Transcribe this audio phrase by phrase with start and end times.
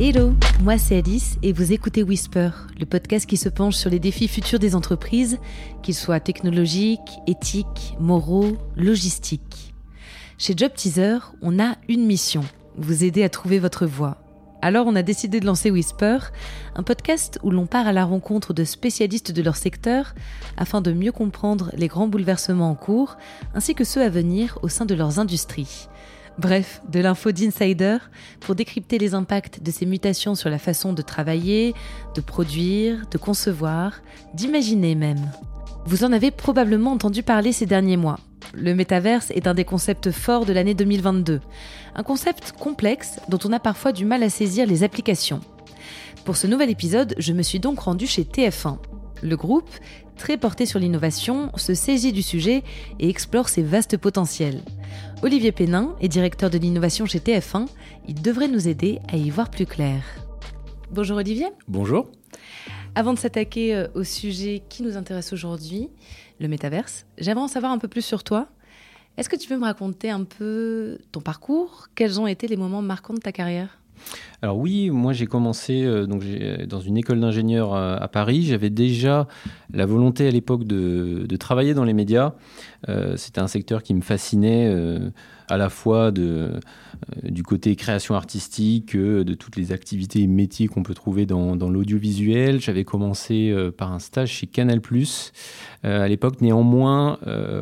[0.00, 0.32] Hello,
[0.62, 4.28] moi c'est Alice et vous écoutez Whisper, le podcast qui se penche sur les défis
[4.28, 5.40] futurs des entreprises,
[5.82, 9.74] qu'ils soient technologiques, éthiques, moraux, logistiques.
[10.38, 12.44] Chez Job Teaser, on a une mission,
[12.76, 14.18] vous aider à trouver votre voie.
[14.62, 16.18] Alors on a décidé de lancer Whisper,
[16.76, 20.14] un podcast où l'on part à la rencontre de spécialistes de leur secteur
[20.56, 23.16] afin de mieux comprendre les grands bouleversements en cours
[23.52, 25.88] ainsi que ceux à venir au sein de leurs industries.
[26.38, 27.98] Bref, de l'info d'insider
[28.38, 31.74] pour décrypter les impacts de ces mutations sur la façon de travailler,
[32.14, 34.00] de produire, de concevoir,
[34.34, 35.32] d'imaginer même.
[35.84, 38.20] Vous en avez probablement entendu parler ces derniers mois.
[38.54, 41.40] Le métaverse est un des concepts forts de l'année 2022.
[41.96, 45.40] Un concept complexe dont on a parfois du mal à saisir les applications.
[46.24, 48.78] Pour ce nouvel épisode, je me suis donc rendu chez TF1.
[49.22, 49.70] Le groupe,
[50.18, 52.62] très porté sur l'innovation, se saisit du sujet
[52.98, 54.60] et explore ses vastes potentiels.
[55.22, 57.66] Olivier Pénin est directeur de l'innovation chez TF1.
[58.06, 60.02] Il devrait nous aider à y voir plus clair.
[60.90, 61.46] Bonjour Olivier.
[61.68, 62.10] Bonjour.
[62.94, 65.88] Avant de s'attaquer euh, au sujet qui nous intéresse aujourd'hui,
[66.40, 68.48] le métaverse, j'aimerais en savoir un peu plus sur toi.
[69.16, 71.88] Est-ce que tu peux me raconter un peu ton parcours?
[71.94, 73.78] Quels ont été les moments marquants de ta carrière?
[74.40, 76.22] Alors oui, moi j'ai commencé euh, donc
[76.68, 78.44] dans une école d'ingénieur à, Paris.
[78.44, 79.26] J'avais déjà
[79.72, 82.34] la volonté à l'époque de, travailler dans les médias.
[82.88, 84.72] Euh, c'était un secteur qui me fascinait
[85.48, 86.58] à la fois euh,
[87.22, 92.60] du côté création artistique, de toutes les activités et métiers qu'on peut trouver dans, l'audiovisuel.
[92.60, 94.80] J'avais commencé euh, par un stage chez Canal+.
[95.84, 97.18] Euh, à l'époque, néanmoins,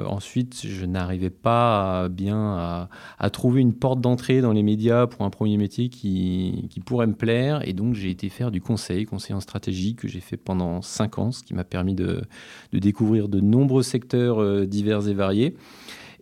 [0.06, 5.22] ensuite, je n'arrivais pas bien à, à, trouver une porte d'entrée dans les médias pour
[5.22, 7.66] un premier métier qui, pourrait me plaire.
[7.68, 11.18] Et donc, j'ai été faire du conseil, conseil en stratégie, que j'ai fait pendant cinq
[11.18, 12.22] ans, ce qui m'a permis de
[12.72, 15.54] découvrir de nombreux secteurs divers et variés.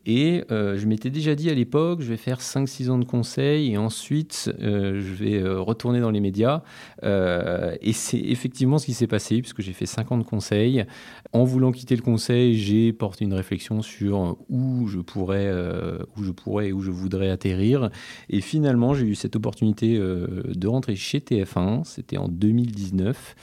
[0.06, 3.72] Et euh, je m'étais déjà dit à l'époque, je vais faire 5-6 ans de conseil
[3.72, 6.62] et ensuite euh, je vais euh, retourner dans les médias.
[7.02, 10.84] et c'est effectivement ce qui s'est passé puisque j'ai fait 5 ans de conseil.
[11.32, 15.50] En voulant quitter le conseil, j'ai porté une réflexion sur où je pourrais,
[16.16, 17.90] où je pourrais et où je voudrais atterrir.
[18.28, 21.84] Et finalement, j'ai eu cette opportunité de rentrer chez TF1.
[21.84, 23.34] C'était en 2019.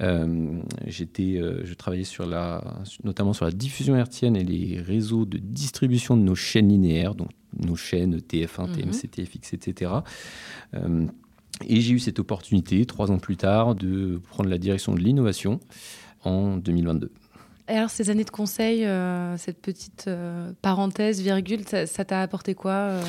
[0.00, 2.62] Euh, j'étais, euh, je travaillais sur la,
[3.04, 7.30] notamment sur la diffusion hertzienne et les réseaux de distribution de nos chaînes linéaires, donc
[7.58, 9.92] nos chaînes TF1, TMC, TFX, etc.
[11.66, 15.60] et j'ai eu cette opportunité, trois ans plus tard, de prendre la direction de l'innovation
[16.24, 17.10] en 2022.
[17.70, 22.54] Et alors, ces années de conseil, euh, cette petite euh, parenthèse, virgule, ça t'a apporté
[22.54, 23.02] quoi euh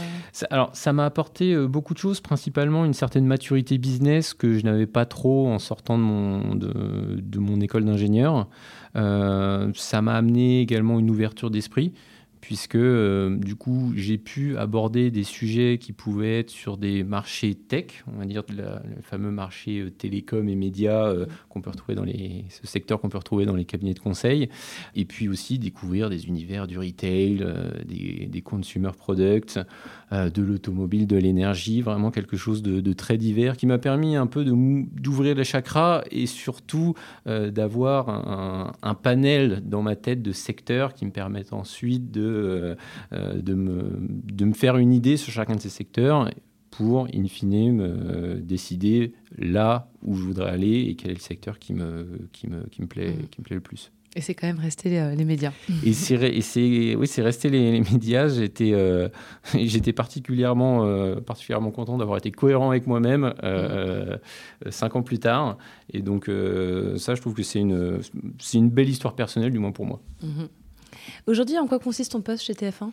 [0.51, 4.85] Alors, ça m'a apporté beaucoup de choses, principalement une certaine maturité business que je n'avais
[4.85, 8.47] pas trop en sortant de mon, de mon école d'ingénieur.
[8.94, 11.93] ça m'a amené également une ouverture d'esprit
[12.41, 17.53] puisque euh, du coup j'ai pu aborder des sujets qui pouvaient être sur des marchés
[17.53, 21.96] tech, on va dire le fameux marché euh, télécom et médias euh, qu'on peut retrouver
[21.96, 24.50] dans les, ce secteur qu'on peut retrouver dans les cabinets de conseil,
[24.96, 27.46] et puis aussi découvrir des univers du retail,
[27.85, 29.59] des, consumer products,
[30.12, 34.44] de l'automobile, de l'énergie, vraiment quelque chose de, très divers qui m'a permis un peu
[34.44, 38.09] d'ouvrir les chakras et surtout d'avoir
[38.81, 42.75] un panel dans ma tête de secteurs qui me permettent ensuite de euh,
[43.13, 46.29] euh, de, me, de me faire une idée sur chacun de ces secteurs
[46.69, 51.59] pour, in fine, me décider là où je voudrais aller et quel est le secteur
[51.59, 53.27] qui me, qui me, qui me, plaît, mmh.
[53.29, 53.91] qui me plaît le plus.
[54.13, 55.53] Et c'est quand même resté les, euh, médias.
[55.85, 58.27] Et c'est oui, c'est resté les, médias.
[58.27, 58.73] J'étais
[59.53, 63.33] j'étais particulièrement particulièrement content d'avoir été cohérent avec moi-même
[64.69, 65.57] cinq ans plus tard.
[65.93, 67.99] Et donc ça, je trouve que c'est une
[68.37, 70.01] c'est une belle histoire personnelle, du moins pour moi.
[70.21, 70.43] Mmh.
[71.28, 72.91] Aujourd'hui, en quoi consiste ton poste chez TF1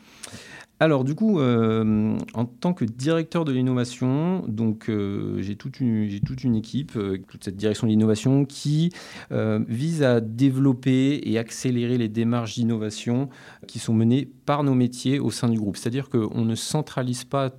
[0.80, 6.08] alors du coup, euh, en tant que directeur de l'innovation, donc euh, j'ai toute une
[6.08, 8.90] j'ai toute une équipe, euh, toute cette direction de l'innovation qui
[9.30, 13.28] vise à développer et accélérer les démarches d'innovation
[13.66, 15.76] qui sont menées par nos métiers au sein du groupe.
[15.76, 17.52] C'est-à-dire qu'on ne centralise pas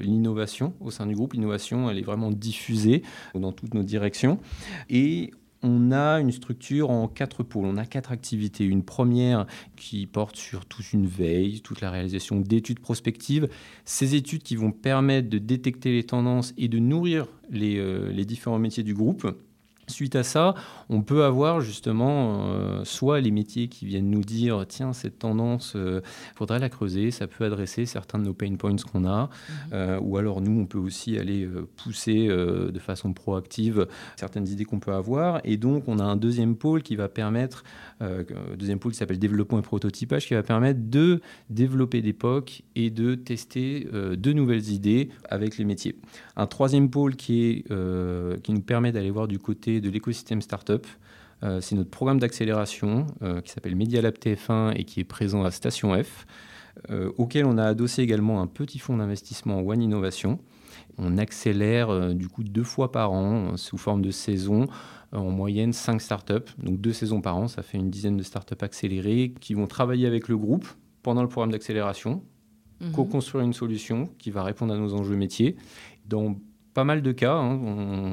[0.00, 1.34] l'innovation au sein du groupe.
[1.34, 3.02] L'innovation, elle est vraiment diffusée
[3.34, 4.38] dans toutes nos directions
[4.90, 5.32] et
[5.64, 7.64] on a une structure en quatre pôles.
[7.64, 8.64] On a quatre activités.
[8.64, 9.46] Une première
[9.76, 13.48] qui porte sur toute une veille, toute la réalisation d'études prospectives.
[13.84, 18.58] Ces études qui vont permettre de détecter les tendances et de nourrir les, euh, différents
[18.58, 19.26] métiers du groupe.
[19.86, 20.54] Suite à ça,
[20.88, 25.72] on peut avoir justement euh, soit les métiers qui viennent nous dire tiens cette tendance,
[25.74, 26.00] il euh,
[26.34, 29.54] faudrait la creuser, ça peut adresser certains de nos pain points qu'on a, mhm.
[29.72, 33.86] euh, ou alors nous on peut aussi aller pousser de façon proactive
[34.16, 37.62] certaines idées qu'on peut avoir, et donc on a un deuxième pôle qui va permettre,
[38.58, 41.20] deuxième pôle qui s'appelle développement et prototypage, qui va permettre de
[41.50, 42.14] développer des
[42.74, 45.96] et de tester de nouvelles idées avec les métiers.
[46.36, 47.64] Un troisième pôle qui est
[48.42, 50.86] qui nous permet d'aller voir du côté de l'écosystème startup.
[51.44, 55.44] Euh, c'est notre programme d'accélération euh, qui s'appelle Media Lab TF1 et qui est présent
[55.44, 56.26] à Station F,
[56.90, 60.38] euh, auquel on a adossé également un petit fonds d'investissement One Innovation.
[60.96, 64.66] On accélère du coup deux fois par an sous forme de saison,
[65.14, 66.50] en moyenne cinq startups.
[66.58, 70.06] Donc deux saisons par an, ça fait une dizaine de startups accélérées qui vont travailler
[70.06, 70.66] avec le groupe
[71.02, 72.22] pendant le programme d'accélération,
[72.80, 72.92] mhm.
[72.92, 75.56] co-construire une solution qui va répondre à nos enjeux métiers.
[76.06, 76.36] Dans
[76.74, 77.56] pas mal de cas, hein,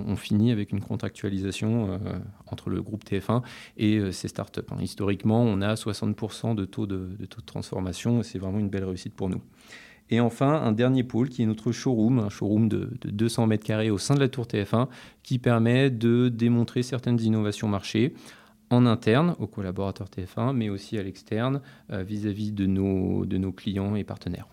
[0.07, 3.41] on, finit avec une contractualisation euh, entre le groupe TF1
[3.77, 4.61] et euh, ces startups.
[4.69, 4.77] Hein.
[4.81, 8.85] Historiquement, on a 60% de taux de, taux de transformation et c'est vraiment une belle
[8.85, 9.41] réussite pour nous.
[10.11, 13.89] Et enfin, un dernier pôle qui est notre showroom, un showroom de, 200 mètres carrés
[13.89, 14.87] au sein de la tour TF1,
[15.23, 18.13] qui permet de démontrer certaines innovations marché
[18.69, 21.61] en interne aux collaborateurs TF1, mais aussi à l'externe
[21.91, 24.47] euh, vis-à-vis de nos, de nos clients et partenaires.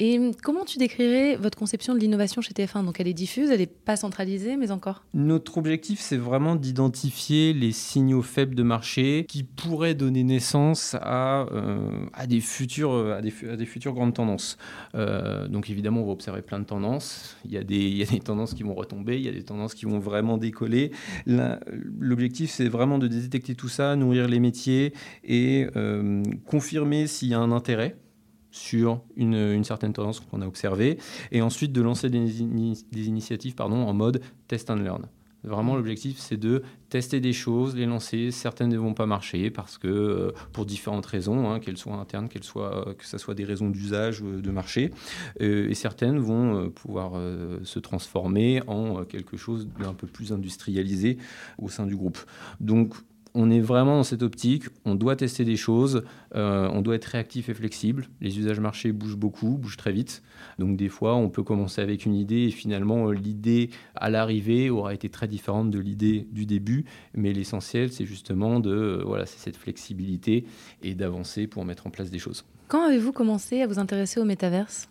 [0.00, 3.60] Et comment tu décrirais votre conception de l'innovation chez TF1 Donc elle est diffuse, elle
[3.60, 5.04] n'est pas centralisée, mais encore?
[5.14, 11.46] Notre objectif, c'est vraiment d'identifier les signaux faibles de marché qui pourraient donner naissance à,
[11.52, 11.88] euh,
[12.26, 14.56] des, futures, à des futures grandes tendances.
[14.94, 17.36] Euh, donc évidemment, on va observer plein de tendances.
[17.44, 19.32] Il y, a des, il y a des tendances qui vont retomber, il y a
[19.32, 20.92] des tendances qui vont vraiment décoller.
[21.26, 24.92] L'objectif, c'est vraiment de détecter tout ça, nourrir les métiers
[25.24, 27.96] et euh, confirmer s'il y a un intérêt
[28.52, 30.98] sur une, certaine tendance qu'on a observée,
[31.32, 35.08] et ensuite de lancer des, initiatives pardon, en mode test and learn.
[35.44, 38.30] Vraiment, l'objectif, c'est de tester des choses, les lancer.
[38.30, 42.28] Certaines ne vont pas marcher parce que, euh, pour différentes raisons, hein, qu'elles soient internes,
[42.28, 44.92] qu'elles soient, que ce soit des raisons d'usage ou de marché.
[45.40, 47.14] Euh, et certaines vont euh, pouvoir
[47.64, 51.18] se transformer en quelque chose d'un peu plus industrialisé
[51.58, 52.18] au sein du groupe.
[52.60, 52.94] Donc,
[53.34, 57.06] on est vraiment dans cette optique, on doit tester des choses, euh, on doit être
[57.06, 58.08] réactif et flexible.
[58.20, 60.22] Les usages marchés bougent beaucoup, bougent très vite.
[60.58, 64.92] Donc des fois, on peut commencer avec une idée et finalement, l'idée à l'arrivée aura
[64.92, 66.84] été très différente de l'idée du début.
[67.14, 70.44] Mais l'essentiel, c'est justement de, euh, voilà, c'est cette flexibilité
[70.82, 72.44] et d'avancer pour mettre en place des choses.
[72.68, 74.88] Quand avez-vous commencé à vous intéresser au métaverse?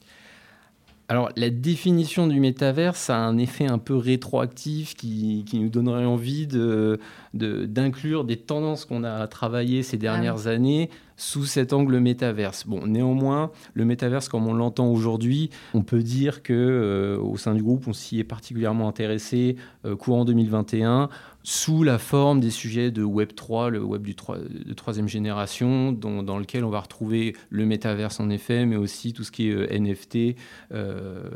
[1.07, 6.47] Alors, la définition du métaverse a un effet un peu rétroactif qui, nous donnerait envie
[6.47, 12.65] d'inclure de, des tendances qu'on a travaillées ces dernières ah années sous cet angle métaverse.
[12.65, 17.53] Bon, néanmoins, le métaverse, comme on l'entend aujourd'hui, on peut dire que euh, au sein
[17.53, 21.09] du groupe, on s'y est particulièrement intéressé euh, courant 2021
[21.43, 26.37] sous la forme des sujets de Web 3, le Web du de troisième génération, dans
[26.37, 29.79] lequel on va retrouver le métaverse en effet, mais aussi tout ce qui est euh,
[29.79, 30.35] NFT,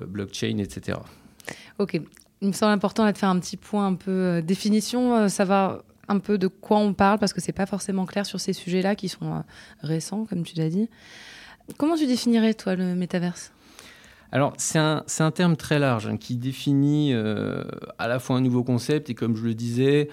[0.07, 0.99] blockchain, etc.
[1.79, 1.99] Ok.
[2.41, 5.29] Il me semble important de faire un petit point un peu définition.
[5.29, 8.39] Ça va un peu de quoi on parle parce que c'est pas forcément clair sur
[8.39, 9.39] ces sujets-là qui sont euh,
[9.81, 10.89] récents, comme tu l'as dit.
[11.77, 13.51] Comment tu définirais, toi, le métaverse?
[14.35, 17.63] Alors, c'est un, un, terme très large hein, qui définit euh,
[17.97, 20.09] à la fois un nouveau concept et, comme je le disais,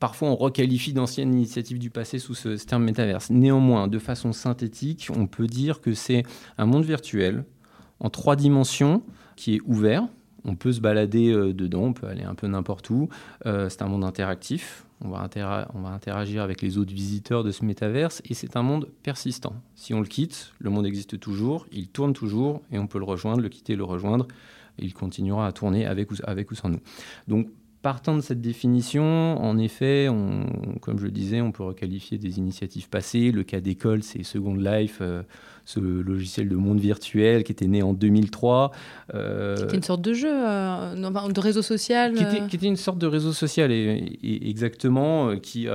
[0.00, 3.28] parfois on requalifie d'anciennes initiatives du passé sous ce, terme métaverse.
[3.28, 6.22] Néanmoins, de façon synthétique, on peut dire que c'est
[6.56, 7.44] un monde virtuel
[8.00, 9.02] en trois dimensions
[9.36, 10.08] qui est ouvert.
[10.46, 13.10] On peut se balader euh, dedans, on peut aller un peu n'importe où.
[13.44, 15.28] c'est un monde interactif on va,
[15.90, 19.54] interagir avec les autres visiteurs de ce métaverse et c'est un monde persistant.
[19.74, 23.04] Si on le quitte, le monde existe toujours, il tourne toujours et on peut le
[23.04, 24.26] rejoindre, le quitter, le rejoindre.
[24.78, 26.80] Il continuera à tourner avec ou, avec ou sans nous.
[27.28, 27.48] Donc
[27.86, 30.08] Partant de cette définition, en effet,
[30.80, 33.30] comme je le disais, on peut requalifier des initiatives passées.
[33.30, 35.22] Le cas d'école, c'est Second Life, euh,
[35.66, 38.70] ce logiciel de monde virtuel qui était né en 2003.
[39.14, 42.98] Euh, qui était une sorte de jeu, euh, de réseau social qui était, une sorte
[42.98, 45.68] de réseau social, et, exactement, qui,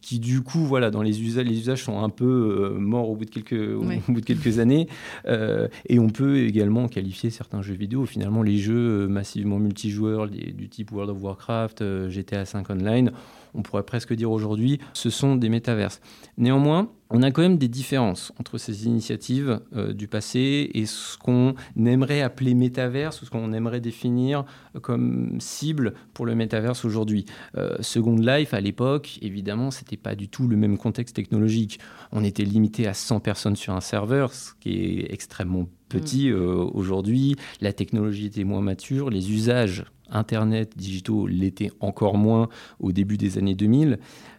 [0.00, 3.26] qui du coup, voilà, dans les usages, les usages sont un peu morts au bout
[3.26, 4.88] de quelques, au bout de quelques années.
[5.26, 10.92] et on peut également qualifier certains jeux vidéo, finalement, les jeux massivement multijoueurs, du type
[10.92, 13.12] World of Warcraft, euh, GTA 5 Online,
[13.56, 16.00] on pourrait presque dire aujourd'hui, ce sont des métaverses.
[16.38, 21.16] Néanmoins, on a quand même des différences entre ces initiatives euh, du passé et ce
[21.16, 24.44] qu'on aimerait appeler métaverse ou ce qu'on aimerait définir
[24.82, 27.24] comme cible pour le métaverse aujourd'hui.
[27.56, 31.78] Euh, Second Life, à l'époque, évidemment, c'était pas du tout le même contexte technologique.
[32.12, 36.36] On était limité à 100 personnes sur un serveur, ce qui est extrêmement petit mm.
[36.74, 37.36] aujourd'hui.
[37.60, 42.48] La technologie était moins mature, les usages Internet digitaux l'étaient encore moins
[42.80, 43.98] au début des années 2000.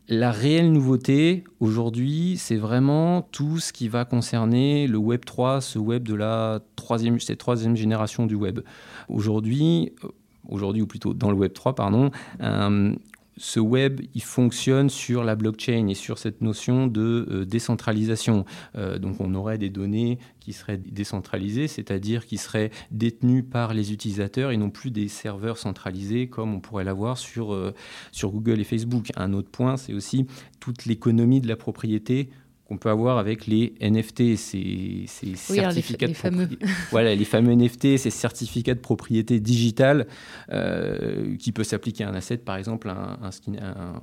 [0.09, 5.79] La réelle nouveauté aujourd'hui, c'est vraiment tout ce qui va concerner le Web 3, ce
[5.79, 8.61] web de la troisième, cette troisième génération du web.
[9.09, 10.07] Aujourd'hui, euh,
[10.47, 12.93] aujourd'hui ou plutôt dans le Web 3, pardon, euh,
[13.37, 18.45] ce web, il fonctionne sur la blockchain et sur cette notion de euh, décentralisation.
[18.75, 23.93] Euh, donc on aurait des données qui seraient décentralisées, c'est-à-dire qui seraient détenues par les
[23.93, 27.73] utilisateurs et non plus des serveurs centralisés comme on pourrait l'avoir sur, euh,
[28.11, 29.11] sur Google et Facebook.
[29.15, 30.25] Un autre point, c'est aussi
[30.59, 32.29] toute l'économie de la propriété
[32.67, 36.49] qu'on peut avoir avec les NFT, ces, certificats les, de fameux.
[36.91, 40.07] voilà, les fameux NFT, ces certificats de propriété digitale
[40.51, 43.53] euh, qui peut s'appliquer à un asset, par exemple un, skin,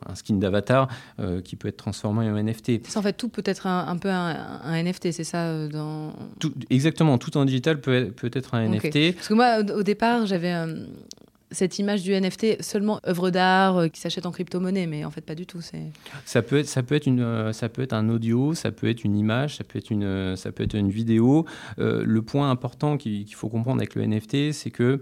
[0.06, 0.88] un, skin d'avatar
[1.20, 2.86] euh, qui peut être transformé en NFT.
[2.86, 6.12] Ça, en fait, tout peut être un, peu un, NFT, c'est ça euh, dans...
[6.40, 9.14] tout, Exactement, tout en digital peut être, peut être un NFT.
[9.14, 10.54] Parce que moi, au, départ, j'avais
[11.54, 15.22] cette image du NFT seulement œuvre d'art euh, qui s'achète en crypto-monnaie, mais en fait
[15.22, 15.60] pas du tout.
[16.24, 18.88] Ça, peut être, ça, peut être une, euh, ça peut être un audio, ça peut
[18.88, 21.46] être une image, ça peut être une, euh, ça peut être une vidéo.
[21.78, 25.00] le point important qu'il, faut comprendre avec le NFT, c'est que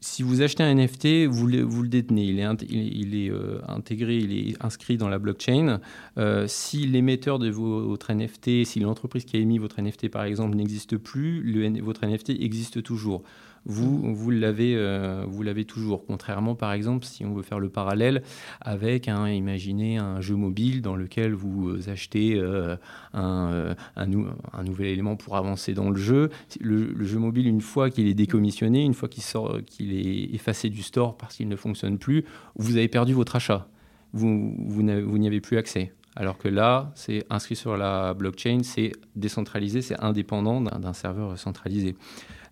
[0.00, 2.24] si vous achetez un NFT, vous le, détenez.
[2.24, 3.32] Il est, il, est
[3.66, 5.80] intégré, il est inscrit dans la blockchain.
[6.46, 10.96] si l'émetteur de votre NFT, si l'entreprise qui a émis votre NFT par exemple n'existe
[10.96, 13.22] plus, votre NFT existe toujours
[13.66, 16.06] vous, vous l'avez, euh, vous l'avez toujours.
[16.06, 18.22] Contrairement, par exemple, si on veut faire le parallèle
[18.60, 22.76] avec, imaginez un jeu mobile dans lequel vous euh, achetez euh,
[23.12, 23.76] un,
[24.64, 26.30] nouvel élément pour avancer dans le jeu.
[26.60, 31.16] Le, jeu mobile, une fois qu'il est décommissionné, une fois qu'il est effacé du store
[31.16, 33.68] parce qu'il ne fonctionne plus, vous avez perdu votre achat.
[34.12, 35.92] Vous n'y avez plus accès.
[36.14, 41.94] Alors que là, c'est inscrit sur la blockchain, c'est décentralisé, c'est indépendant d'un serveur centralisé.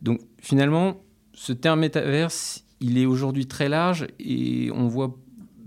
[0.03, 1.04] Donc finalement,
[1.35, 5.17] ce terme métaverse, il est aujourd'hui très large et on voit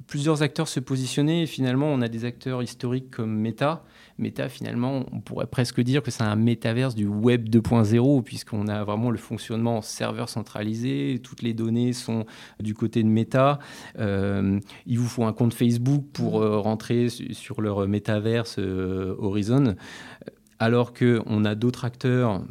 [0.07, 1.43] plusieurs acteurs se positionner.
[1.43, 3.83] Et finalement, on a des acteurs historiques comme Meta.
[4.17, 8.83] Meta, finalement, on pourrait presque dire que c'est un métaverse du Web 2.0, puisqu'on a
[8.83, 12.25] vraiment le fonctionnement serveur centralisé, toutes les données sont
[12.59, 13.59] du côté de Meta.
[13.99, 19.75] Euh, il vous faut un compte Facebook pour euh, rentrer sur leur métaverse euh, Horizon,
[20.57, 22.41] alors qu'on a d'autres acteurs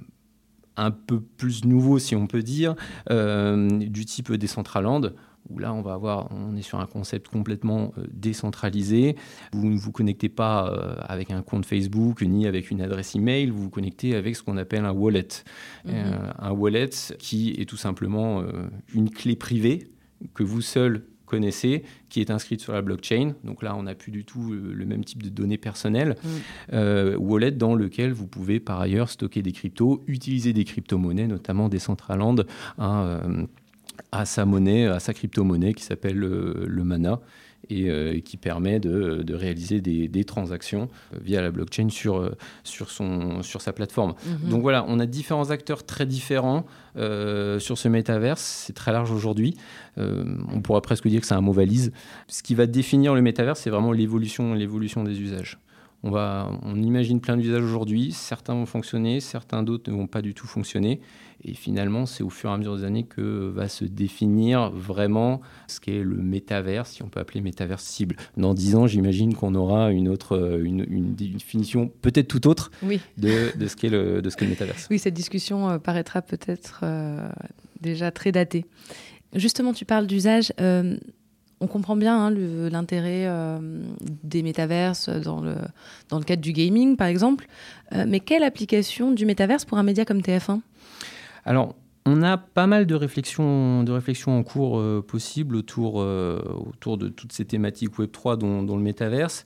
[0.77, 2.75] un peu plus nouveau, si on peut dire,
[3.11, 5.13] euh, du type Decentraland,
[5.49, 9.17] où là, on va avoir, on est sur un concept complètement euh, décentralisé.
[9.53, 13.51] Vous ne vous connectez pas euh, avec un compte Facebook ni avec une adresse email,
[13.51, 15.29] vous vous connectez avec ce qu'on appelle un wallet.
[15.85, 15.95] Mhm.
[16.39, 18.43] un wallet qui est tout simplement
[18.93, 19.89] une clé privée
[20.35, 23.35] que vous seul connaissez, qui est inscrite sur la blockchain.
[23.45, 26.17] Donc là, on n'a plus du tout le même type de données personnelles.
[26.23, 26.29] Mm.
[26.73, 31.69] Euh, wallet dans lequel vous pouvez par ailleurs stocker des cryptos, utiliser des crypto-monnaies, notamment
[31.69, 32.37] des Centraland,
[32.79, 33.47] hein, euh,
[34.13, 37.21] à sa monnaie, à sa crypto-monnaie qui s'appelle le Mana
[37.71, 42.17] et, euh, qui permet de, de réaliser des, des, transactions euh, via la blockchain sur,
[42.17, 44.15] euh, sur, son, sur sa plateforme.
[44.25, 44.51] Mhm.
[44.51, 46.65] Donc voilà, on a différents acteurs très différents
[46.97, 48.41] sur ce métaverse.
[48.41, 49.55] C'est très large aujourd'hui.
[49.99, 51.93] on pourrait presque dire que c'est un mot valise.
[52.27, 55.59] Ce qui va définir le métaverse, c'est vraiment l'évolution, l'évolution des usages.
[56.07, 58.13] On, va, on imagine plein d'usages aujourd'hui.
[58.13, 61.01] Certains vont fonctionner, certains d'autres ne vont pas du tout fonctionner.
[61.43, 65.41] Et finalement, c'est au fur et à mesure des années que va se définir vraiment
[65.67, 68.15] ce qu'est le métavers, si on peut appeler métavers cible.
[68.37, 70.85] Dans dix ans, j'imagine qu'on aura une autre, une,
[71.15, 72.71] définition peut-être tout autre
[73.19, 74.77] de, de, ce qu'est le, de ce qu'est le métavers.
[74.91, 77.29] Oui, cette discussion euh, paraîtra peut-être euh,
[77.81, 78.65] déjà très datée.
[79.35, 80.53] Justement, tu parles d'usage.
[80.61, 80.97] Euh,
[81.61, 83.27] on comprend bien hein, l'intérêt
[84.23, 85.55] des métaverses dans le,
[86.25, 87.47] cadre du gaming, par exemple.
[88.07, 90.61] mais quelle application du métaverse pour un média comme TF1
[91.47, 96.41] alors, on a pas mal de réflexions, de réflexions en cours euh, possibles autour, euh,
[96.69, 99.45] autour de toutes ces thématiques Web3 dont, dont le métaverse.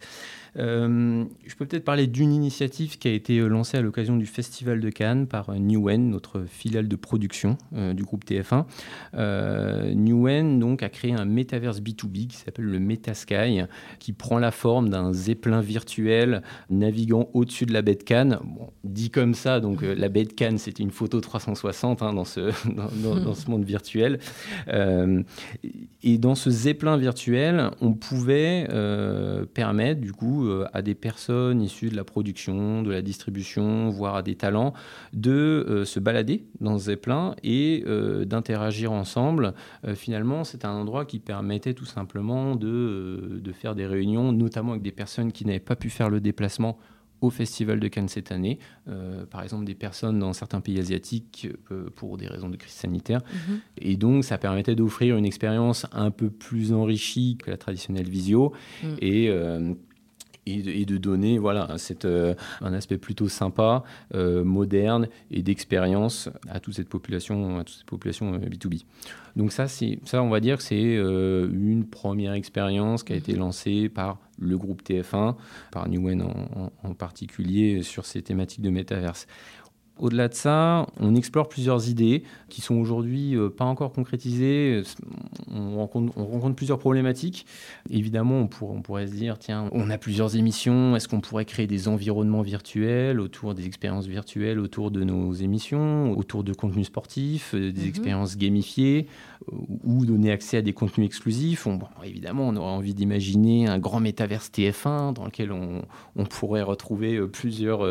[0.57, 4.27] Euh, je peux peut-être parler d'une initiative qui a été euh, lancée à l'occasion du
[4.27, 8.65] Festival de Cannes par euh, Newen, notre filiale de production du groupe TF1.
[9.95, 13.63] Newen donc, a créé un metaverse B2B qui s'appelle le Metasky,
[13.99, 18.39] qui prend la forme d'un zeppelin virtuel naviguant au-dessus de la baie de Cannes.
[18.85, 23.51] dit comme ça, donc la baie de Cannes, c'était une photo 360 hein, dans, ce
[23.51, 24.19] monde virtuel.
[26.03, 28.67] et dans ce zeppelin virtuel, on pouvait
[29.55, 34.15] permettre du coup euh, à des personnes issues de la production, de la distribution, voire
[34.17, 34.73] à des talents,
[35.13, 35.31] de
[35.69, 39.55] euh, se balader dans zeppelin et euh, d'interagir ensemble.
[39.95, 44.83] finalement, c'est un endroit qui permettait tout simplement de, de faire des réunions, notamment avec
[44.83, 46.79] des personnes qui n'avaient pas pu faire le déplacement
[47.21, 48.59] au Festival de Cannes cette année.
[48.89, 52.73] Euh, par exemple, des personnes dans certains pays asiatiques euh, pour des raisons de crise
[52.73, 53.21] sanitaire.
[53.33, 53.61] Mhm.
[53.79, 58.53] Et donc, ça permettait d'offrir une expérience un peu plus enrichie que la traditionnelle visio.
[58.83, 58.87] Mm.
[59.01, 59.75] Et euh,
[60.51, 61.69] et de, donner voilà,
[62.05, 67.77] euh, un aspect plutôt sympa, euh, moderne et d'expérience à toute cette population, à toute
[67.77, 68.75] cette population B2B.
[68.75, 68.79] Euh,
[69.37, 73.89] Donc ça, ça, on va dire que c'est une première expérience qui a été lancée
[73.89, 75.35] par le groupe TF1,
[75.71, 79.27] par Newen en, en particulier, sur ces thématiques de métaverse.
[80.01, 84.83] Au-delà de ça, on explore plusieurs idées qui sont aujourd'hui euh, pas encore concrétisées.
[85.53, 87.45] On rencontre, plusieurs problématiques.
[87.91, 91.67] Évidemment, on, on, pourrait se dire, tiens, on a plusieurs émissions, est-ce qu'on pourrait créer
[91.67, 97.55] des environnements virtuels autour des expériences virtuelles, autour de nos émissions, autour de contenus sportifs,
[97.55, 97.89] euh, des mhm.
[97.89, 99.07] expériences gamifiées,
[99.53, 103.79] euh, ou donner accès à des contenus exclusifs bon, Évidemment, on aurait envie d'imaginer un
[103.79, 105.83] grand métaverse TF1 dans lequel on,
[106.31, 107.85] pourrait retrouver plusieurs,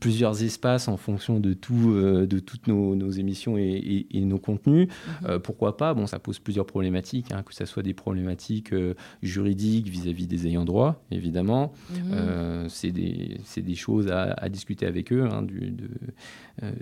[0.00, 4.88] plusieurs espaces en fonction de tout, euh, de toutes nos, émissions et, nos contenus.
[4.88, 5.26] Mhm.
[5.28, 5.94] Euh, pourquoi pas?
[5.94, 10.46] Bon, ça pose plusieurs problématiques, hein, que ce soit des problématiques euh, juridiques vis-à-vis des
[10.46, 11.72] ayants droit, évidemment.
[11.90, 12.68] Mhm.
[12.68, 15.28] c'est des, des, choses à, discuter avec eux.
[15.30, 15.88] Hein, du, de,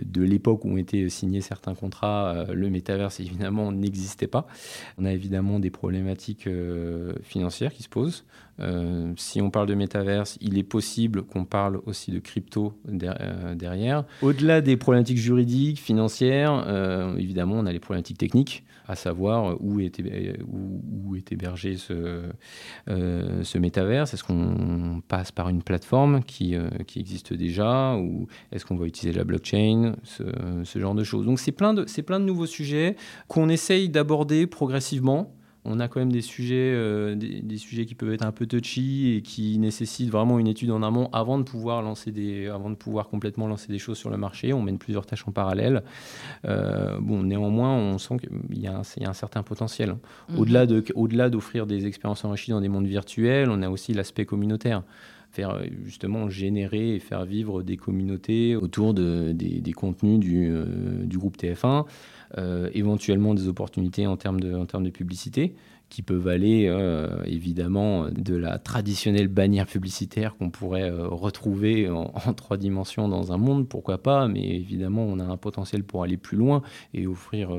[0.04, 4.46] de l'époque où ont été signés certains contrats, le métaverse, évidemment, n'existait pas.
[4.98, 6.48] On a évidemment des problématiques
[7.22, 8.24] financières qui se posent.
[8.60, 13.54] Euh, si on parle de métaverse, il est possible qu'on parle aussi de crypto euh,
[13.54, 14.04] derrière.
[14.20, 19.80] Au-delà des problématiques juridiques, financières, euh, évidemment, on a les problématiques techniques, à savoir où
[19.80, 20.00] est,
[21.30, 22.22] hébergé ce,
[22.86, 24.12] ce métaverse.
[24.12, 26.54] Est-ce qu'on passe par une plateforme qui,
[26.96, 31.26] existe déjà ou est-ce qu'on va utiliser la blockchain, ce, genre de choses.
[31.26, 32.96] Donc c'est plein de nouveaux sujets
[33.28, 35.32] qu'on essaye d'aborder progressivement
[35.64, 39.14] on a quand même des sujets, euh, des, sujets qui peuvent être un peu touchy
[39.14, 42.74] et qui nécessitent vraiment une étude en amont avant de pouvoir lancer des, avant de
[42.74, 44.52] pouvoir complètement lancer des choses sur le marché.
[44.52, 45.84] On mène plusieurs tâches en parallèle.
[46.46, 49.96] Euh, bon, néanmoins, on sent qu'il y, a un certain potentiel.
[50.30, 50.38] Mhm.
[50.38, 54.24] Au-delà de, au-delà d'offrir des expériences enrichies dans des mondes virtuels, on a aussi l'aspect
[54.24, 54.82] communautaire
[55.32, 61.36] faire justement générer et faire vivre des communautés autour de, des, contenus du, euh, groupe
[61.36, 61.86] TF1.
[62.38, 65.54] Euh, éventuellement des opportunités en termes de, en termes de publicité
[65.92, 72.32] qui peuvent aller euh, évidemment de la traditionnelle bannière publicitaire qu'on pourrait euh, retrouver en,
[72.32, 76.16] trois dimensions dans un monde, pourquoi pas, mais évidemment on a un potentiel pour aller
[76.16, 76.62] plus loin
[76.94, 77.50] et offrir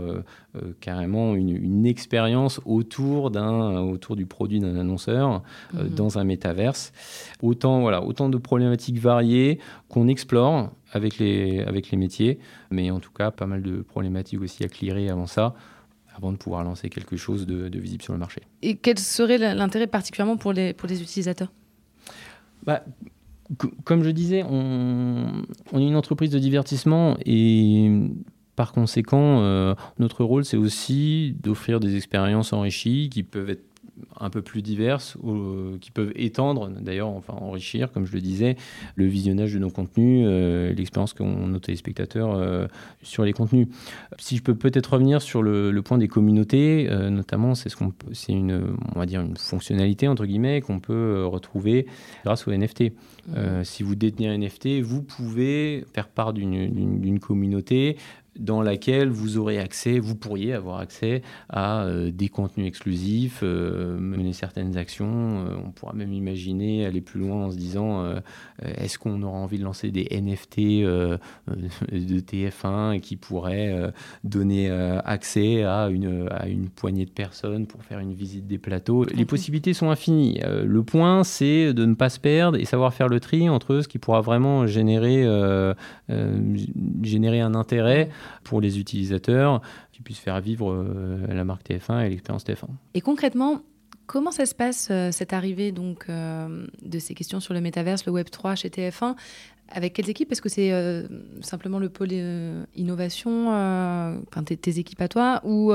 [0.79, 5.89] carrément une, expérience autour, d'un, autour du produit d'un annonceur mhm.
[5.89, 6.91] dans un métaverse.
[7.41, 12.39] Autant, voilà, autant de problématiques variées qu'on explore avec les, avec les métiers.
[12.71, 15.53] Mais en tout cas, pas mal de problématiques aussi à clearer avant ça,
[16.15, 18.41] avant de pouvoir lancer quelque chose de, visible sur le marché.
[18.61, 21.51] Et quel serait l'intérêt particulièrement pour les, pour les utilisateurs?
[22.65, 22.83] Bah,
[23.83, 27.91] Comme je disais, on, on, est une entreprise de divertissement et
[28.55, 33.65] par conséquent, euh, notre rôle, c'est aussi d'offrir des expériences enrichies qui peuvent être
[34.19, 38.55] un peu plus diverses euh, qui peuvent étendre, d'ailleurs, enfin enrichir, comme je le disais,
[38.95, 42.67] le visionnage de nos contenus, euh, l'expérience qu'ont nos téléspectateurs euh,
[43.01, 43.67] sur les contenus.
[44.17, 48.31] Si je peux peut-être revenir sur le, point des communautés, notamment, c'est ce qu'on, c'est
[48.31, 51.87] une, on va dire une fonctionnalité entre guillemets qu'on peut retrouver
[52.23, 52.93] grâce aux NFT.
[53.27, 53.63] Mmh.
[53.63, 57.97] si vous détenez un NFT, vous pouvez faire part d'une communauté
[58.39, 63.97] dans laquelle vous aurez accès, vous pourriez avoir accès à euh, des contenus exclusifs, euh,
[63.99, 65.45] mener certaines actions.
[65.45, 67.83] Euh, on pourra même imaginer aller plus loin en se disant
[68.61, 71.19] est-ce qu'on aura envie de lancer des NFT de
[72.19, 73.91] TF1 qui pourraient
[74.23, 79.05] donner accès à une, à une poignée de personnes pour faire une visite des plateaux?
[79.13, 80.39] Les possibilités sont infinies.
[80.43, 83.87] le point, c'est de ne pas se perdre et savoir faire le tri entre ce
[83.87, 85.25] qui pourra vraiment générer,
[87.03, 88.09] générer un intérêt
[88.43, 92.67] pour les utilisateurs, qui puissent faire vivre euh, la marque TF1 et l'expérience TF1.
[92.93, 93.61] Et concrètement,
[94.05, 98.05] Comment ça se passe, euh, cette arrivée donc, euh, de ces questions sur le métaverse,
[98.05, 99.15] le Web3 chez TF1
[99.69, 100.29] Avec quelles équipes?
[100.33, 100.73] Est-ce que c'est
[101.39, 102.11] simplement le pôle
[102.75, 105.71] innovation, tes, équipes à toi, ou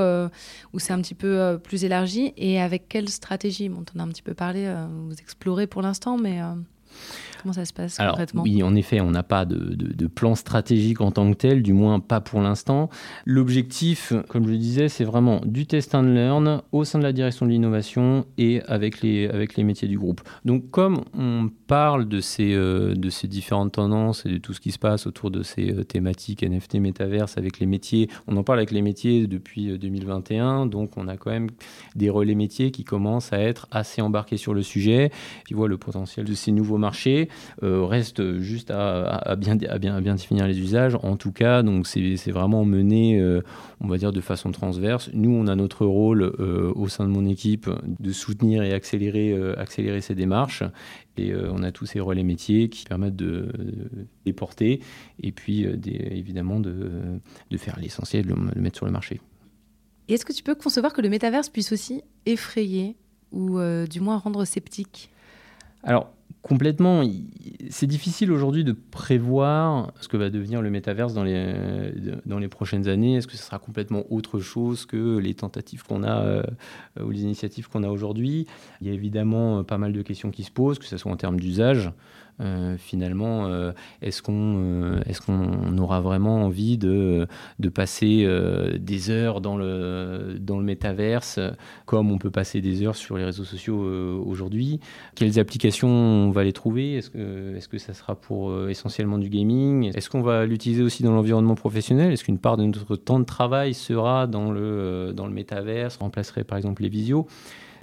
[0.78, 2.34] c'est un petit peu plus élargi?
[2.36, 3.70] Et avec quelle stratégie?
[3.70, 4.70] On en a un petit peu parlé,
[5.06, 6.42] vous explorez pour l'instant, mais...
[7.42, 11.10] Comment ça se passe Alors, Oui, en effet, on n'a pas de, plan stratégique en
[11.10, 12.88] tant que tel, du moins pas pour l'instant.
[13.24, 17.12] L'objectif, comme je le disais, c'est vraiment du test and learn au sein de la
[17.12, 20.22] direction de l'innovation et avec les, avec les métiers du groupe.
[20.44, 24.60] Donc, comme on parle de ces, euh, de ces différentes tendances et de tout ce
[24.60, 28.42] qui se passe autour de ces euh, thématiques NFT, métaverse avec les métiers, on en
[28.42, 31.48] parle avec les métiers depuis 2021, euh, donc on a quand même
[31.94, 35.10] des relais métiers qui commencent à être assez embarqués sur le sujet,
[35.46, 37.86] qui voient le potentiel de ces nouveaux marchés projet.
[37.86, 40.96] reste juste à, bien, à, bien, à bien définir les usages.
[41.02, 43.22] En tout cas, donc c'est vraiment mené,
[43.80, 45.10] on va dire, de façon transverse.
[45.12, 50.00] Nous, on a notre rôle au sein de mon équipe de soutenir et accélérer, accélérer
[50.00, 50.62] ces démarches.
[51.16, 53.48] Et on a tous ces relais métiers qui permettent de,
[54.26, 54.80] les porter
[55.22, 56.90] et puis évidemment de,
[57.50, 59.20] de faire l'essentiel, de le mettre sur le marché.
[60.08, 62.96] Et est-ce que tu peux concevoir que le métaverse puisse aussi effrayer
[63.30, 65.10] ou euh, du moins rendre sceptique?
[65.82, 66.10] Alors,
[66.48, 67.02] complètement.
[67.70, 71.54] C'est difficile aujourd'hui de prévoir ce que va devenir le métaverse dans les,
[72.26, 73.16] dans les prochaines années.
[73.16, 76.42] Est-ce que ce sera complètement autre chose que les tentatives qu'on a euh,
[77.02, 78.46] ou les initiatives qu'on a aujourd'hui?
[78.80, 81.16] Il y a évidemment pas mal de questions qui se posent, que ce soit en
[81.16, 81.92] termes d'usage.
[82.40, 87.26] Euh, finalement, euh, est-ce qu'on euh, est qu'on aura vraiment envie de,
[87.74, 88.26] passer
[88.78, 91.38] des heures dans le, dans métaverse
[91.86, 93.78] comme on peut passer des heures sur les réseaux sociaux
[94.24, 94.80] aujourd'hui?
[95.14, 96.96] Quelles applications on va les trouver?
[96.96, 99.92] Est-ce que, est -ce que ça sera pour essentiellement du gaming?
[99.94, 102.12] Est-ce qu'on va l'utiliser aussi dans l'environnement professionnel?
[102.12, 106.44] Est-ce qu'une part de notre temps de travail sera dans le, dans le métaverse, remplacerait
[106.44, 107.26] par exemple les visios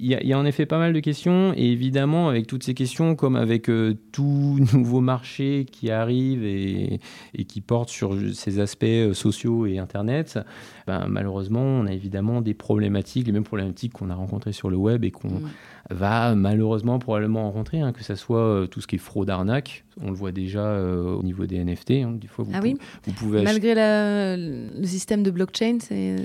[0.00, 3.16] il y, a, en effet pas mal de questions, et évidemment, avec toutes ces questions,
[3.16, 7.00] comme avec euh, tout nouveau marché qui arrive et,
[7.48, 10.38] qui porte sur ces aspects euh, sociaux et Internet,
[10.86, 14.76] ben, malheureusement, on a évidemment des problématiques, les mêmes problématiques qu'on a rencontrées sur le
[14.76, 15.50] web et qu'on mm.
[15.90, 19.84] va malheureusement probablement rencontrer, hein, que ce soit euh, tout ce qui est fraude arnaque,
[20.00, 21.90] on le voit déjà au niveau des NFT.
[21.92, 26.16] Hein, des fois, vous, ah oui vous pouvez Malgré le système de blockchain, c'est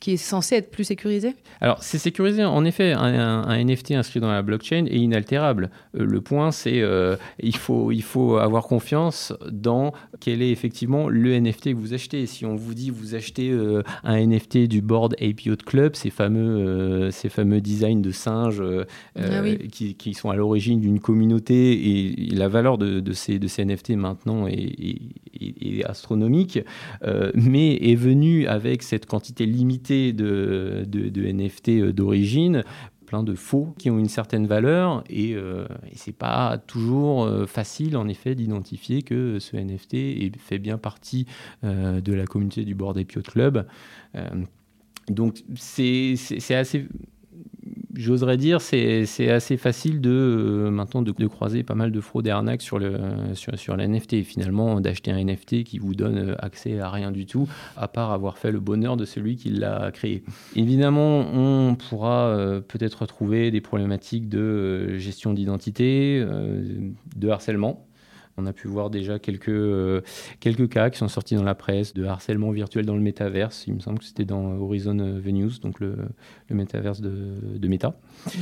[0.00, 2.44] qui est censé être plus sécurisé Alors, c'est sécurisé.
[2.44, 5.70] En effet, un, NFT inscrit dans la blockchain est inaltérable.
[5.96, 11.08] Euh, le point, c'est euh, il, faut, il faut avoir confiance dans quel est effectivement
[11.08, 12.26] le NFT que vous achetez.
[12.26, 16.10] Si on vous dit vous achetez euh, un NFT du board APO de club, ces
[16.10, 18.62] fameux, ces fameux designs de singes
[19.16, 19.22] ah
[19.70, 23.64] qui, qui, sont à l'origine d'une communauté et, la valeur de, de, ces, de ces
[23.64, 24.98] NFT maintenant est,
[25.40, 26.58] est astronomique,
[27.34, 30.84] mais est venue avec cette quantité limitée de,
[31.32, 32.64] NFT euh, d'origine,
[33.06, 37.46] plein de faux qui ont une certaine valeur et, euh, et c'est pas toujours euh,
[37.46, 41.26] facile en effet d'identifier que ce NFT fait bien partie
[41.62, 43.66] de la communauté du Board Apiot Club.
[45.08, 46.14] donc c'est
[46.50, 46.86] assez
[47.96, 52.30] j'oserais dire, c'est assez facile de euh, maintenant de, croiser pas mal de fraudes et
[52.30, 52.98] arnaques sur le
[53.34, 54.22] sur, sur l'NFT.
[54.22, 58.12] Finalement, d'acheter un NFT qui vous donne euh, accès à rien du tout, à part
[58.12, 60.24] avoir fait le bonheur de celui qui l'a créé.
[60.56, 66.24] Évidemment, on pourra euh, peut-être retrouver des problématiques de gestion d'identité,
[67.16, 67.86] de harcèlement.
[68.36, 70.00] On a pu voir déjà quelques, euh,
[70.40, 73.64] quelques cas qui sont sortis dans la presse de harcèlement virtuel dans le métaverse.
[73.68, 75.96] Il me semble que c'était dans Horizon Venues, donc le,
[76.48, 77.12] le métaverse de,
[77.56, 77.94] de Meta.
[78.26, 78.32] Mhm.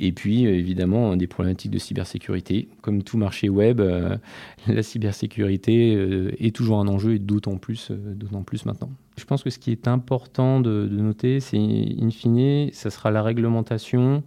[0.00, 2.68] Et puis, euh, évidemment, des problématiques de cybersécurité.
[2.82, 4.16] Comme tout marché web, euh,
[4.66, 5.92] la cybersécurité
[6.38, 8.90] est toujours un enjeu et d'autant plus, d'autant plus maintenant.
[9.16, 13.10] Je pense que ce qui est important de, de noter, c'est in fine, ça sera
[13.10, 14.22] la réglementation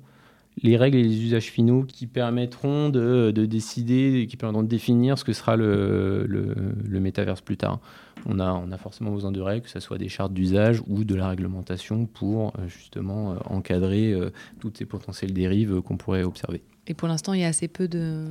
[0.61, 5.23] les règles et les usages finaux qui permettront de, décider, qui permettront de définir ce
[5.23, 7.79] que sera le, le, métaverse plus tard.
[8.25, 11.05] On a, on a forcément besoin de règles, que ce soit des chartes d'usage ou
[11.05, 16.23] de la réglementation pour euh, justement euh, encadrer euh, toutes ces potentielles dérives qu'on pourrait
[16.23, 16.61] observer.
[16.87, 18.25] Et pour l'instant, il y a assez peu de,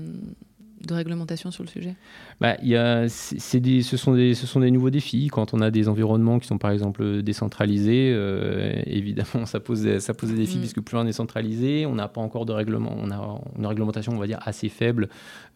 [0.86, 1.94] de réglementation sur le sujet
[2.40, 3.06] bah, y a,
[3.54, 5.28] des, ce, sont des, ce sont des nouveaux défis.
[5.28, 10.14] Quand on a des environnements qui sont par exemple décentralisés, euh, évidemment, ça pose, ça
[10.14, 10.60] pose des défis mm.
[10.60, 14.12] puisque plus on est centralisé, on n'a pas encore de règlement, on a une réglementation,
[14.12, 15.08] on va dire, assez faible.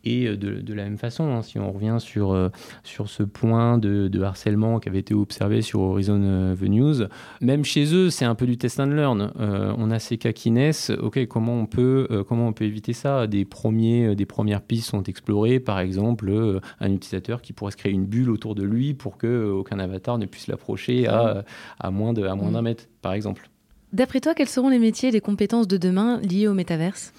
[0.04, 2.48] Et euh, de, de la même façon, hein, si on revient sur, euh,
[2.82, 7.06] sur ce point de, de, harcèlement qui avait été observé sur Horizon Venues,
[7.40, 9.30] même chez eux, c'est un peu du test and learn.
[9.38, 10.90] on a ces cas qui naissent.
[10.90, 13.28] Ok, comment on peut, comment on peut éviter ça?
[13.28, 17.77] Des, premiers, des premières pistes sont explorer, par exemple, euh, un utilisateur qui pourrait se
[17.77, 21.44] créer une bulle autour de lui pour que euh, aucun avatar ne puisse l'approcher à,
[21.79, 22.61] à moins d'un mm.
[22.62, 23.48] mètre, par exemple.
[23.92, 27.12] D'après toi, quels seront les métiers et les compétences de demain liés au métaverse?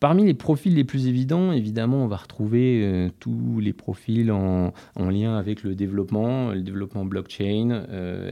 [0.00, 4.72] Parmi les profils les plus évidents, évidemment, on va retrouver euh, tous les profils en,
[4.96, 7.84] en, lien avec le développement, le développement blockchain,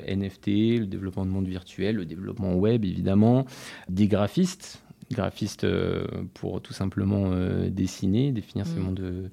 [0.09, 0.47] NFT,
[0.79, 3.45] le développement de monde virtuel, le développement web, évidemment,
[3.89, 8.83] des graphistes, graphiste euh, pour tout simplement euh, dessiner, définir ces mm.
[8.83, 9.29] mondes euh,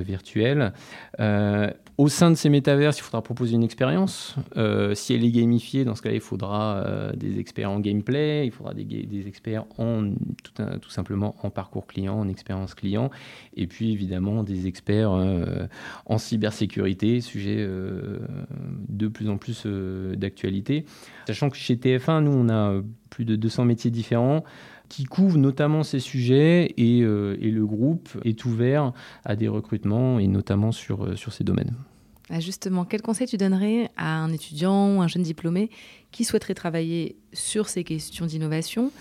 [0.00, 0.72] virtuels.
[1.96, 4.34] au sein de ces métaverses, il faudra proposer une expérience.
[4.94, 8.74] si elle est gamifiée, dans ce cas-là, il faudra des experts en gameplay, il faudra
[8.74, 10.10] des, des experts en
[10.42, 13.10] tout, tout, simplement en parcours client, en expérience client,
[13.56, 15.12] et puis évidemment des experts
[16.06, 17.64] en cybersécurité, sujet
[18.88, 20.86] de plus en plus d'actualité.
[21.28, 24.42] Sachant que chez TF1, nous, on a plus de 200 métiers différents
[24.94, 28.92] qui couvrent notamment ces sujets et, et, le groupe est ouvert
[29.24, 31.74] à des recrutements et notamment sur, sur ces domaines.
[32.30, 35.68] Ah, justement, quel conseil tu donnerais à un étudiant ou un jeune diplômé
[36.10, 38.92] qui souhaiterait travailler sur ces questions d'innovation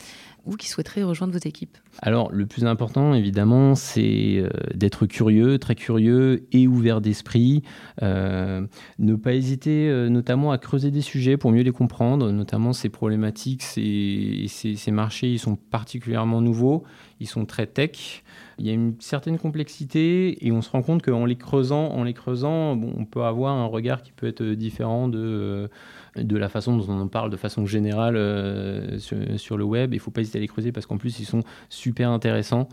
[0.46, 5.58] ou qui souhaiterait rejoindre vos équipes Alors, le plus important, évidemment, c'est euh, d'être curieux,
[5.58, 7.64] très curieux et ouvert d'esprit.
[8.02, 8.66] Euh,
[9.00, 12.90] ne pas hésiter euh, notamment à creuser des sujets pour mieux les comprendre, notamment ces
[12.90, 16.84] problématiques, ces, marchés, ils sont particulièrement nouveaux,
[17.22, 18.24] ils sont très tech.
[18.60, 22.04] Il y a une certaine complexité et on se rend compte qu'en les creusant, en
[22.04, 25.70] les creusant, on peut avoir un regard qui peut être différent de,
[26.16, 28.98] de la façon dont on en parle de façon générale euh,
[29.38, 29.94] sur, le web.
[29.94, 32.68] Il ne faut pas hésiter à les creuser parce qu'en plus, ils sont super intéressants.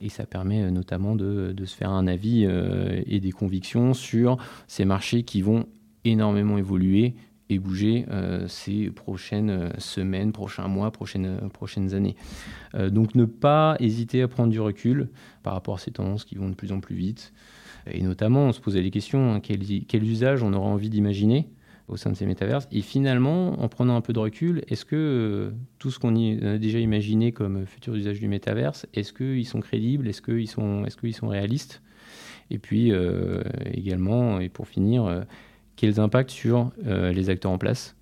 [0.00, 4.36] Et ça permet euh, notamment de, se faire un avis euh, et des convictions sur
[4.66, 5.66] ces marchés qui vont
[6.04, 7.14] énormément évoluer
[7.50, 8.06] et bouger
[8.46, 12.16] ces prochaines semaines, prochains mois, prochaines, prochaines années.
[12.90, 15.10] donc ne pas hésiter à prendre du recul
[15.42, 17.34] par rapport à ces tendances qui vont de plus en plus vite.
[17.86, 21.46] Et notamment, on se posait les questions, hein, quels quel, usage on aura envie d'imaginer
[21.88, 22.66] au sein de ces métaverses.
[22.72, 26.78] Et finalement, en prenant un peu de recul, est-ce que tout ce qu'on a déjà
[26.78, 31.28] imaginé comme futur usage du métaverse, est-ce qu'ils sont crédibles, est-ce qu'ils sont, est sont
[31.28, 31.82] réalistes?
[32.50, 32.92] Et puis
[33.72, 35.24] également, et pour finir,
[35.76, 37.96] quels impacts sur euh, les acteurs en place?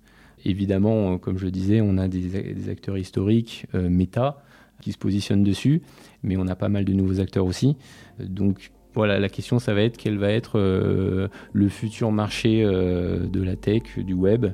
[0.45, 4.43] Évidemment, euh, comme je le disais, on a des, acteurs historiques, euh, méta,
[4.81, 5.81] qui se positionnent dessus,
[6.23, 7.77] mais on a pas mal de nouveaux acteurs aussi.
[8.19, 13.55] Donc voilà, la question, ça va être quel va être le futur marché de la
[13.55, 14.47] tech, du web.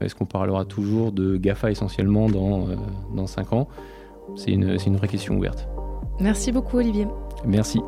[0.00, 2.68] Est-ce qu'on parlera toujours de GAFA essentiellement dans,
[3.14, 3.68] dans 5 ans?
[4.34, 5.68] C'est une, une vraie question ouverte.
[6.20, 7.06] Merci beaucoup, Olivier.
[7.46, 7.80] Merci.